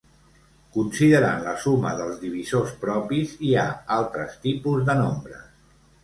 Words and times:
Considerant 0.75 1.43
la 1.47 1.51
suma 1.65 1.91
dels 1.99 2.15
divisors 2.21 2.71
propis, 2.85 3.35
hi 3.49 3.51
ha 3.57 3.65
altres 3.97 4.39
tipus 4.47 4.87
de 4.89 4.97
nombres. 5.03 5.45